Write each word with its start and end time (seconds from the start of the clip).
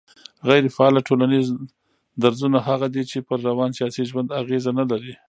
غيري 0.47 0.69
فعاله 0.75 0.99
ټولنيز 1.07 1.45
درځونه 2.23 2.57
هغه 2.69 2.87
دي 2.93 3.03
چي 3.11 3.17
پر 3.27 3.37
روان 3.49 3.71
سياسي 3.77 4.03
ژوند 4.09 4.29
اغېز 4.41 4.65
نه 4.79 4.83
لري 4.91 5.13